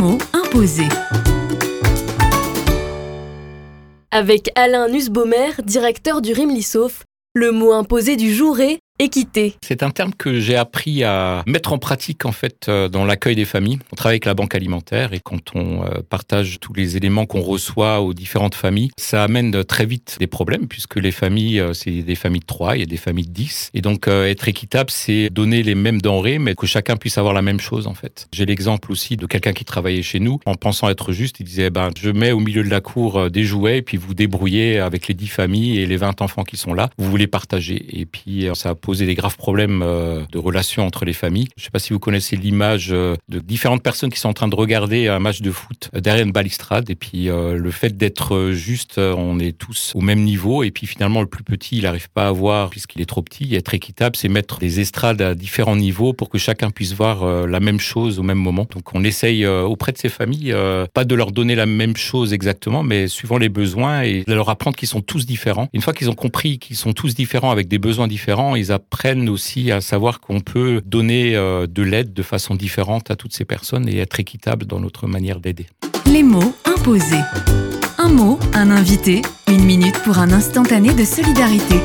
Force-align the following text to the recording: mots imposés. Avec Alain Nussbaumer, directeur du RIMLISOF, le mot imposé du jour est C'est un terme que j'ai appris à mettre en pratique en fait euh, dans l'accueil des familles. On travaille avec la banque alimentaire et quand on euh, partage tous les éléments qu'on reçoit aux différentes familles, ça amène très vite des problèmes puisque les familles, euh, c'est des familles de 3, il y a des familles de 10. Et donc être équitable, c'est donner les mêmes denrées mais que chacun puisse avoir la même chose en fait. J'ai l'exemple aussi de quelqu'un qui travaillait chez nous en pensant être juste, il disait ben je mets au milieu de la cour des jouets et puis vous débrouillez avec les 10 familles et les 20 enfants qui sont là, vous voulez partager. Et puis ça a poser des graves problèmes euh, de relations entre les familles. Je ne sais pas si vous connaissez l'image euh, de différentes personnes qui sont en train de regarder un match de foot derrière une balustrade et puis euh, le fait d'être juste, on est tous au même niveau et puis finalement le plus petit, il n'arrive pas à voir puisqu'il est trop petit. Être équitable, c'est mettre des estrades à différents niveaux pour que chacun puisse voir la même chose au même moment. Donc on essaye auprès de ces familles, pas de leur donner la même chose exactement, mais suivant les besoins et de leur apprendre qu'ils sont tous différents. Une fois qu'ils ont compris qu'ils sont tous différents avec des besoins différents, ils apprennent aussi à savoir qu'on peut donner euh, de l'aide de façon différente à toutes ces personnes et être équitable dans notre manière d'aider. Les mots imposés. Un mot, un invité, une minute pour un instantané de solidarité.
mots 0.00 0.18
imposés. 0.32 0.88
Avec 4.10 4.50
Alain 4.54 4.88
Nussbaumer, 4.88 5.50
directeur 5.62 6.22
du 6.22 6.32
RIMLISOF, 6.32 7.04
le 7.34 7.52
mot 7.52 7.72
imposé 7.72 8.16
du 8.16 8.32
jour 8.32 8.60
est 8.60 8.78
C'est 9.62 9.82
un 9.82 9.88
terme 9.88 10.12
que 10.12 10.40
j'ai 10.40 10.56
appris 10.56 11.04
à 11.04 11.42
mettre 11.46 11.72
en 11.72 11.78
pratique 11.78 12.26
en 12.26 12.32
fait 12.32 12.66
euh, 12.68 12.90
dans 12.90 13.06
l'accueil 13.06 13.34
des 13.34 13.46
familles. 13.46 13.78
On 13.92 13.96
travaille 13.96 14.16
avec 14.16 14.26
la 14.26 14.34
banque 14.34 14.54
alimentaire 14.54 15.14
et 15.14 15.20
quand 15.20 15.54
on 15.54 15.82
euh, 15.82 16.02
partage 16.06 16.60
tous 16.60 16.74
les 16.74 16.98
éléments 16.98 17.24
qu'on 17.24 17.40
reçoit 17.40 18.02
aux 18.02 18.12
différentes 18.12 18.54
familles, 18.54 18.90
ça 18.98 19.24
amène 19.24 19.64
très 19.64 19.86
vite 19.86 20.18
des 20.20 20.26
problèmes 20.26 20.68
puisque 20.68 20.96
les 20.96 21.12
familles, 21.12 21.60
euh, 21.60 21.72
c'est 21.72 22.02
des 22.02 22.14
familles 22.14 22.40
de 22.40 22.46
3, 22.46 22.76
il 22.76 22.80
y 22.80 22.82
a 22.82 22.86
des 22.86 22.98
familles 22.98 23.24
de 23.24 23.32
10. 23.32 23.70
Et 23.72 23.80
donc 23.80 24.06
être 24.06 24.48
équitable, 24.48 24.90
c'est 24.90 25.30
donner 25.30 25.62
les 25.62 25.74
mêmes 25.74 26.02
denrées 26.02 26.38
mais 26.38 26.54
que 26.54 26.66
chacun 26.66 26.96
puisse 26.96 27.16
avoir 27.16 27.32
la 27.32 27.40
même 27.40 27.60
chose 27.60 27.86
en 27.86 27.94
fait. 27.94 28.28
J'ai 28.34 28.44
l'exemple 28.44 28.92
aussi 28.92 29.16
de 29.16 29.24
quelqu'un 29.24 29.54
qui 29.54 29.64
travaillait 29.64 30.02
chez 30.02 30.20
nous 30.20 30.40
en 30.44 30.56
pensant 30.56 30.90
être 30.90 31.12
juste, 31.12 31.40
il 31.40 31.44
disait 31.44 31.70
ben 31.70 31.88
je 31.98 32.10
mets 32.10 32.32
au 32.32 32.40
milieu 32.40 32.62
de 32.62 32.68
la 32.68 32.82
cour 32.82 33.30
des 33.30 33.44
jouets 33.44 33.78
et 33.78 33.82
puis 33.82 33.96
vous 33.96 34.12
débrouillez 34.12 34.78
avec 34.78 35.08
les 35.08 35.14
10 35.14 35.26
familles 35.26 35.78
et 35.78 35.86
les 35.86 35.96
20 35.96 36.20
enfants 36.20 36.44
qui 36.44 36.58
sont 36.58 36.74
là, 36.74 36.90
vous 36.98 37.10
voulez 37.10 37.28
partager. 37.28 37.98
Et 37.98 38.04
puis 38.04 38.46
ça 38.52 38.68
a 38.68 38.74
poser 38.90 39.06
des 39.06 39.14
graves 39.14 39.36
problèmes 39.36 39.82
euh, 39.84 40.24
de 40.32 40.38
relations 40.38 40.84
entre 40.84 41.04
les 41.04 41.12
familles. 41.12 41.46
Je 41.56 41.62
ne 41.62 41.64
sais 41.66 41.70
pas 41.70 41.78
si 41.78 41.92
vous 41.92 42.00
connaissez 42.00 42.34
l'image 42.34 42.88
euh, 42.90 43.14
de 43.28 43.38
différentes 43.38 43.84
personnes 43.84 44.10
qui 44.10 44.18
sont 44.18 44.30
en 44.30 44.32
train 44.32 44.48
de 44.48 44.56
regarder 44.56 45.06
un 45.06 45.20
match 45.20 45.42
de 45.42 45.52
foot 45.52 45.90
derrière 45.94 46.26
une 46.26 46.32
balustrade 46.32 46.90
et 46.90 46.96
puis 46.96 47.28
euh, 47.28 47.56
le 47.56 47.70
fait 47.70 47.96
d'être 47.96 48.50
juste, 48.50 48.98
on 48.98 49.38
est 49.38 49.56
tous 49.56 49.92
au 49.94 50.00
même 50.00 50.22
niveau 50.22 50.64
et 50.64 50.72
puis 50.72 50.88
finalement 50.88 51.20
le 51.20 51.28
plus 51.28 51.44
petit, 51.44 51.76
il 51.76 51.84
n'arrive 51.84 52.10
pas 52.10 52.26
à 52.26 52.32
voir 52.32 52.70
puisqu'il 52.70 53.00
est 53.00 53.06
trop 53.06 53.22
petit. 53.22 53.54
Être 53.54 53.74
équitable, 53.74 54.16
c'est 54.16 54.28
mettre 54.28 54.58
des 54.58 54.80
estrades 54.80 55.22
à 55.22 55.36
différents 55.36 55.76
niveaux 55.76 56.12
pour 56.12 56.28
que 56.28 56.38
chacun 56.38 56.70
puisse 56.70 56.92
voir 56.92 57.46
la 57.46 57.60
même 57.60 57.78
chose 57.78 58.18
au 58.18 58.24
même 58.24 58.38
moment. 58.38 58.66
Donc 58.74 58.92
on 58.92 59.04
essaye 59.04 59.46
auprès 59.46 59.92
de 59.92 59.98
ces 59.98 60.08
familles, 60.08 60.52
pas 60.92 61.04
de 61.04 61.14
leur 61.14 61.30
donner 61.30 61.54
la 61.54 61.66
même 61.66 61.96
chose 61.96 62.32
exactement, 62.32 62.82
mais 62.82 63.06
suivant 63.06 63.38
les 63.38 63.50
besoins 63.50 64.02
et 64.02 64.24
de 64.26 64.34
leur 64.34 64.48
apprendre 64.48 64.76
qu'ils 64.76 64.88
sont 64.88 65.00
tous 65.00 65.26
différents. 65.26 65.68
Une 65.74 65.80
fois 65.80 65.92
qu'ils 65.92 66.10
ont 66.10 66.14
compris 66.14 66.58
qu'ils 66.58 66.76
sont 66.76 66.92
tous 66.92 67.14
différents 67.14 67.52
avec 67.52 67.68
des 67.68 67.78
besoins 67.78 68.08
différents, 68.08 68.56
ils 68.56 68.72
apprennent 68.72 68.79
aussi 69.28 69.70
à 69.70 69.80
savoir 69.80 70.20
qu'on 70.20 70.40
peut 70.40 70.82
donner 70.84 71.36
euh, 71.36 71.66
de 71.66 71.82
l'aide 71.82 72.12
de 72.12 72.22
façon 72.22 72.54
différente 72.54 73.10
à 73.10 73.16
toutes 73.16 73.32
ces 73.32 73.44
personnes 73.44 73.88
et 73.88 73.98
être 73.98 74.20
équitable 74.20 74.66
dans 74.66 74.80
notre 74.80 75.06
manière 75.06 75.40
d'aider. 75.40 75.66
Les 76.06 76.22
mots 76.22 76.54
imposés. 76.64 77.24
Un 77.98 78.08
mot, 78.08 78.38
un 78.54 78.70
invité, 78.70 79.22
une 79.48 79.64
minute 79.64 79.98
pour 80.04 80.18
un 80.18 80.32
instantané 80.32 80.94
de 80.94 81.04
solidarité. 81.04 81.76